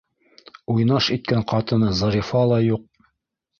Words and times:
Уйнаш 0.75 1.09
иткән 1.17 1.45
ҡатыны 1.53 1.93
Зарифа 2.01 2.45
ла 2.55 2.61
юҡ. 2.73 2.91